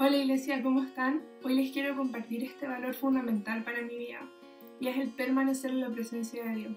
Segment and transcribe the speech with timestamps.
[0.00, 1.22] Hola Iglesia, ¿cómo están?
[1.42, 4.20] Hoy les quiero compartir este valor fundamental para mi vida
[4.78, 6.76] y es el permanecer en la presencia de Dios.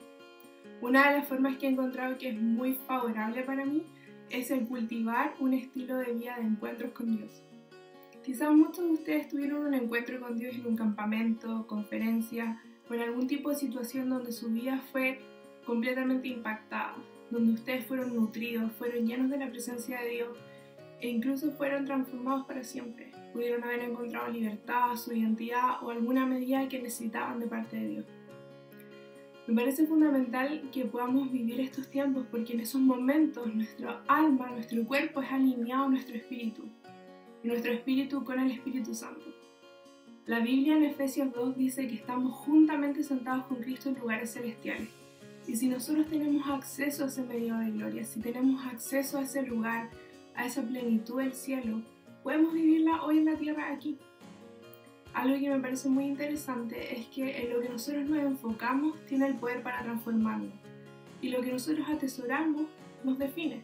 [0.81, 3.83] Una de las formas que he encontrado que es muy favorable para mí
[4.31, 7.43] es el cultivar un estilo de vida de encuentros con Dios.
[8.25, 12.59] Quizás muchos de ustedes tuvieron un encuentro con Dios en un campamento, conferencia
[12.89, 15.19] o en algún tipo de situación donde su vida fue
[15.63, 16.95] completamente impactada,
[17.29, 20.29] donde ustedes fueron nutridos, fueron llenos de la presencia de Dios
[21.01, 23.11] e incluso fueron transformados para siempre.
[23.33, 28.05] Pudieron haber encontrado libertad, su identidad o alguna medida que necesitaban de parte de Dios.
[29.47, 34.85] Me parece fundamental que podamos vivir estos tiempos porque en esos momentos nuestro alma, nuestro
[34.85, 36.69] cuerpo es alineado a nuestro espíritu
[37.43, 39.25] y nuestro espíritu con el Espíritu Santo.
[40.27, 44.89] La Biblia en Efesios 2 dice que estamos juntamente sentados con Cristo en lugares celestiales.
[45.47, 49.41] Y si nosotros tenemos acceso a ese medio de gloria, si tenemos acceso a ese
[49.41, 49.89] lugar,
[50.35, 51.81] a esa plenitud del cielo,
[52.23, 53.97] podemos vivirla hoy en la tierra aquí.
[55.13, 59.27] Algo que me parece muy interesante es que en lo que nosotros nos enfocamos tiene
[59.27, 60.53] el poder para transformarnos.
[61.21, 62.65] Y lo que nosotros atesoramos
[63.03, 63.61] nos define.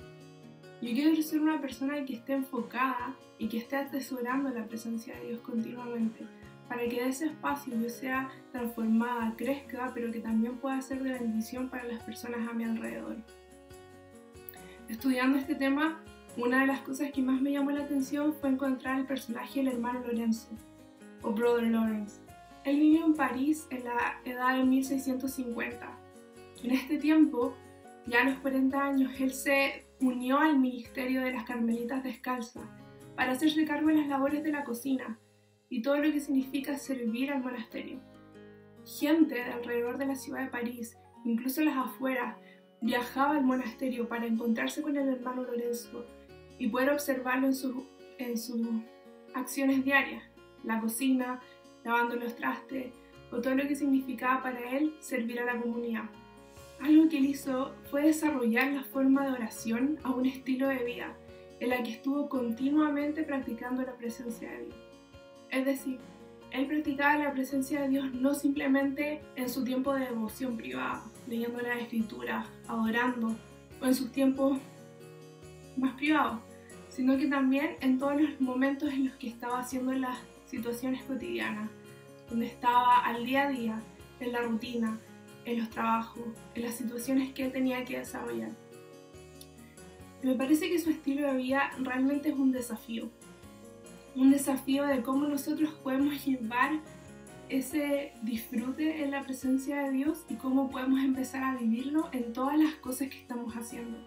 [0.82, 5.30] Yo quiero ser una persona que esté enfocada y que esté atesorando la presencia de
[5.30, 6.26] Dios continuamente,
[6.68, 11.14] para que de ese espacio yo sea transformada, crezca, pero que también pueda ser de
[11.14, 13.16] bendición para las personas a mi alrededor.
[14.88, 16.00] Estudiando este tema,
[16.38, 19.74] una de las cosas que más me llamó la atención fue encontrar el personaje del
[19.74, 20.50] hermano Lorenzo,
[21.24, 22.22] o Brother Lawrence.
[22.64, 25.98] Él vivió en París en la edad de 1650.
[26.64, 27.56] En este tiempo,
[28.06, 32.68] ya a los 40 años, él se unió al ministerio de las Carmelitas Descalzas
[33.16, 35.18] para hacerse cargo de las labores de la cocina
[35.70, 38.00] y todo lo que significa servir al monasterio.
[38.86, 42.38] Gente de alrededor de la ciudad de París, incluso las afueras,
[42.80, 46.06] viajaba al monasterio para encontrarse con el hermano Lorenzo
[46.60, 47.54] y poder observarlo en,
[48.18, 48.68] en sus
[49.34, 50.24] acciones diarias,
[50.64, 51.40] la cocina,
[51.84, 52.94] lavando los trastes
[53.32, 56.06] o todo lo que significaba para él servir a la comunidad.
[56.80, 61.16] Algo que él hizo fue desarrollar la forma de oración a un estilo de vida
[61.60, 64.76] en la que estuvo continuamente practicando la presencia de Dios.
[65.50, 66.00] Es decir,
[66.52, 71.62] él practicaba la presencia de Dios no simplemente en su tiempo de devoción privada, leyendo
[71.62, 73.36] la escritura, adorando,
[73.82, 74.60] o en sus tiempos
[75.78, 76.40] más privados,
[76.90, 81.70] sino que también en todos los momentos en los que estaba haciendo las situaciones cotidianas,
[82.30, 83.82] donde estaba al día a día,
[84.20, 85.00] en la rutina,
[85.46, 86.24] en los trabajos,
[86.56, 88.52] en las situaciones que tenía que desarrollar.
[90.24, 93.10] Me parece que su estilo de vida realmente es un desafío,
[94.16, 96.80] un desafío de cómo nosotros podemos llevar
[97.50, 102.58] ese disfrute en la presencia de Dios y cómo podemos empezar a vivirlo en todas
[102.58, 103.98] las cosas que estamos haciendo,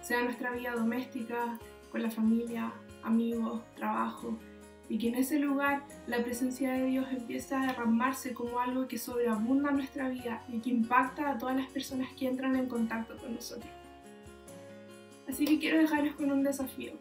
[0.00, 1.58] sea nuestra vida doméstica,
[1.90, 2.72] con la familia,
[3.02, 4.38] amigos, trabajo,
[4.88, 8.98] y que en ese lugar la presencia de Dios empieza a derramarse como algo que
[8.98, 13.34] sobreabunda nuestra vida y que impacta a todas las personas que entran en contacto con
[13.34, 13.70] nosotros.
[15.28, 16.94] Así que quiero dejarles con un desafío.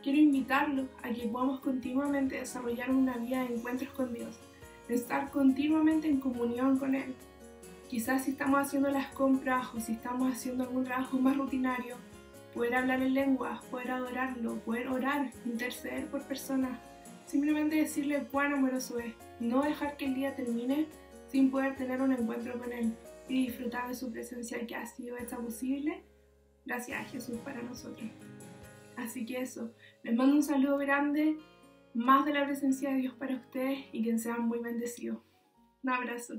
[0.00, 4.38] Quiero invitarlos a que podamos continuamente desarrollar una vida de encuentros con Dios,
[4.86, 7.16] de estar continuamente en comunión con Él.
[7.88, 11.96] Quizás si estamos haciendo las compras o si estamos haciendo algún trabajo más rutinario,
[12.54, 16.78] poder hablar en lenguas, poder adorarlo, poder orar, interceder por personas,
[17.26, 20.86] simplemente decirle cuán amoroso es, no dejar que el día termine
[21.26, 22.94] sin poder tener un encuentro con Él
[23.28, 26.04] y disfrutar de su presencia que ha sido hecha posible
[26.64, 28.08] gracias a Jesús para nosotros.
[28.96, 29.72] Así que eso,
[30.02, 31.36] les mando un saludo grande,
[31.94, 35.18] más de la presencia de Dios para ustedes y que sean muy bendecidos.
[35.82, 36.34] Un abrazo.